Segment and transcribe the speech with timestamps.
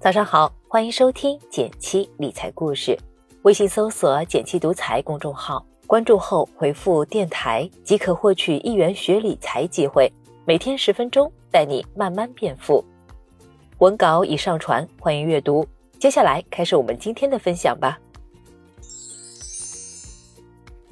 [0.00, 2.98] 早上好，欢迎收听减七理财故事。
[3.42, 10.10] 微信搜索“减七独裁公众号，关注后回复“电台”即可获取一元学理财机会。
[10.46, 12.82] 每天十分钟，带你慢慢变富。
[13.80, 15.66] 文稿已上传，欢迎阅读。
[15.98, 17.98] 接下来开始我们今天的分享吧。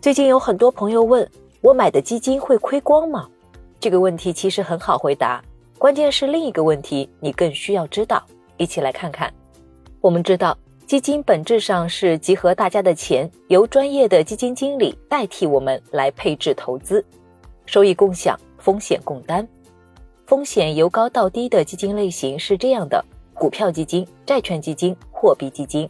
[0.03, 1.27] 最近有很多朋友问
[1.63, 3.27] 我买的基金会亏光吗？
[3.81, 5.43] 这个问题其实很好回答，
[5.79, 8.23] 关键是另一个问题你更需要知道。
[8.59, 9.33] 一起来看看。
[10.01, 17.05] 我们知道，基金本质上是集合大家的钱，由专业的基金经理代替我们来配置投资，
[17.66, 19.47] 收益共享，风险共担。
[20.27, 25.88] 风险由高到低的基金类型是这样的：股票基金、债券基金、货币基金。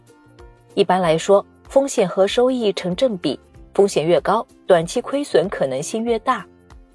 [0.75, 3.39] 一般来说，风险和收益成正比，
[3.73, 6.45] 风险越高，短期亏损可能性越大，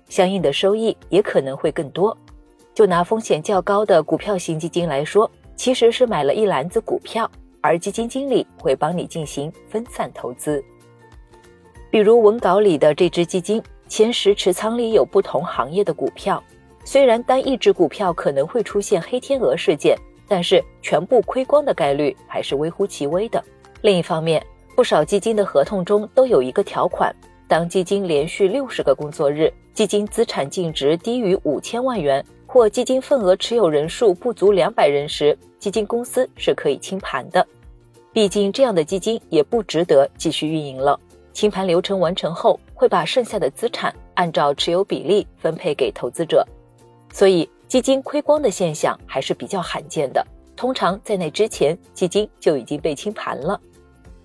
[0.09, 2.17] 相应的收益也可能会更多。
[2.75, 5.31] 就拿风险较高的股票型基金来说。
[5.57, 10.63] 其实是买了一篮子股票，而基金经理会帮你进行分散投资。
[11.91, 16.43] 比如文稿里的这只基金，前十持仓里有不同行业的股票。
[16.85, 19.97] 虽然单一只股票可能会出现黑天鹅事件，
[20.29, 23.43] 但是全部亏光的概率还是微乎其微的。
[23.81, 27.15] 另一方面，不少基金的合同中都有一个条款：
[27.47, 32.23] 当基金连续六十个工作日，基金资产净值低于五千万元。
[32.55, 37.45] 或基金份额持有人数不足两百人时，基金公司是可以清盘的。
[38.13, 40.97] 毕竟这样的基金也不值得继续运营了。
[41.33, 46.47] 清盘流程完成后，会把剩下的资产按照持有比例分配给投资者。
[47.13, 50.25] 所以基金亏光的现象还是比较罕见的。
[50.55, 53.61] 通常在那之前，基金就已经被清盘了。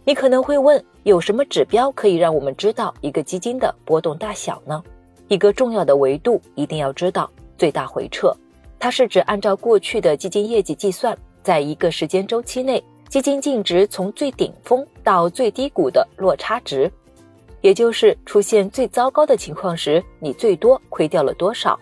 [0.06, 4.84] 你可能会问，有什么指标可以让我们知道一个基金的波动大小呢？
[5.30, 7.28] 一个重要的维度一定要知道。
[7.60, 8.34] 最大回撤，
[8.80, 16.90] 它是指按照过去的基金业绩计算，在一个时间周期内，基金净值从最顶峰到最低谷的落差值，
[17.60, 21.78] 也就是出现最糟糕的情况时，你最多亏掉了多少。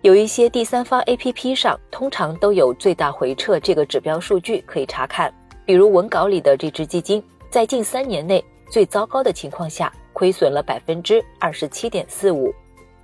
[0.00, 5.30] 有一些第三方 APP 上通常都有最大回撤这个指标数据可以查看，
[5.66, 12.50] 比如文稿里的这只基金，在近三年内最糟糕的情况下，亏损了百分之二十七点四五。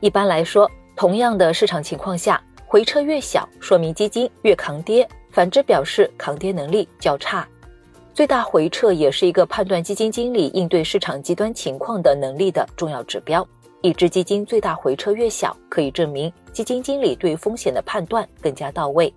[0.01, 0.71] 一般来说。
[0.97, 7.47] 同样的市场情况下，回撤越小，说明基金越抗跌；反之表示抗跌能力较差。
[8.13, 13.47] 最大回撤也是一个判断基金经理应对市场极端情况的能力的重要指标。
[13.83, 19.13] 一只基金最大回撤越小，可以证明基金经理对风险的判断更加到位。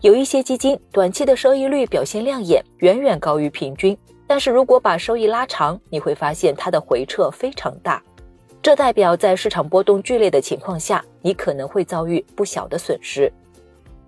[0.00, 8.02] 有一些基金短期的收益率表现亮眼，远远高于平均，但是如果把收益拉长，你会发现它的回撤非常大。
[8.64, 13.30] 这代表在市场波动剧烈的情况下，你可能会遭遇不小的损失。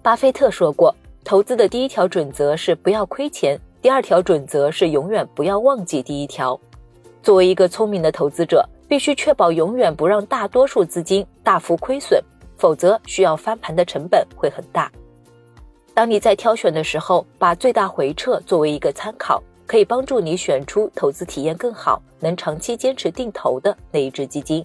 [0.01, 6.59] 巴菲特说过，投资的第一条准则是不要亏钱，第二条准则是永远不要忘记第一条。
[7.23, 12.19] 作为一个聪明的投资者，必须确保永远不让大多数资金大幅亏损，
[12.57, 14.91] 否则需要翻盘的成本会很大。
[15.93, 19.43] 当你在挑选的时候，把最大回撤作为一个参考。
[19.67, 24.65] 可以帮助你选出投资体验更好、能长期坚持定投的那一只基金。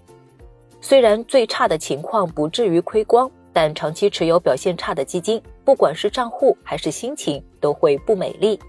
[0.80, 8.60] 虽然最差的情况不至于亏光，但长期持有表现差的基金，不管是账户还是心情都会不美丽。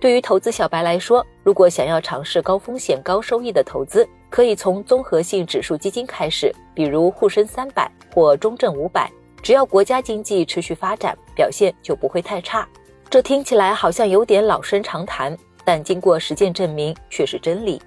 [0.00, 9.10] 对于投资小白来说，如果想要尝试高风险高收益的投资，可以从综合性指数基金开始，比如沪深三百或中证五百。
[9.42, 12.68] 只要国家经济持续发展，表现就不会太差。
[13.08, 15.36] 这听起来好像有点老生常谈。
[15.68, 17.78] 但经过实践证明却是真理。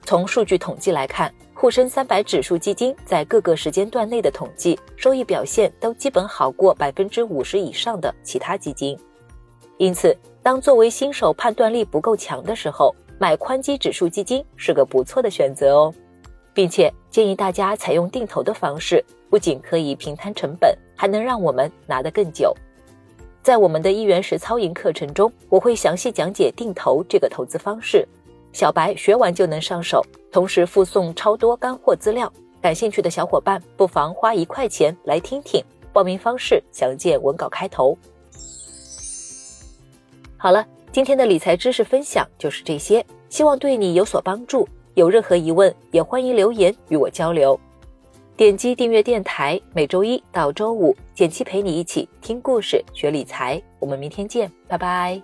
[0.00, 8.98] 从数据统计来看，沪深三百指数基金在各个时间段内的统计收益表现都基本好过百分之五十以上的其他基金。
[9.76, 15.94] 因此，当作为新手判断力不够强的时候，买宽基指数基金是个不错的选择哦，
[16.54, 22.56] 并且建议大家采用定投的方式，不仅可以平摊成本，还能让我们拿得更久。
[23.48, 28.06] 在我们的一元实操营课程中，我会详细讲解定投这个投资方式，
[28.52, 32.30] 小白学完就能上手，同时附送超多干货资料。
[32.60, 35.64] 感兴趣的小伙伴不妨花一块钱来听听，
[35.94, 37.96] 报名方式详见文稿开头。
[40.36, 40.62] 好了，
[40.92, 44.68] 今天的理财知识分享就是这些，希望对你有所帮助。
[44.92, 47.58] 有任何疑问，也欢迎留言与我交流。
[48.38, 53.60] 点击订阅电台，每周一到周五，简七陪你一起听故事、学理财。
[53.80, 55.20] 我们明天见，拜拜。